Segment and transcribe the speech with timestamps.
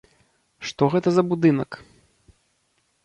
[0.69, 1.79] Што гэта за будынак?